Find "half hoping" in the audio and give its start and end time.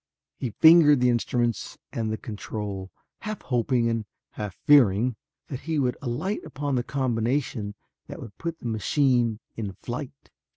3.19-3.87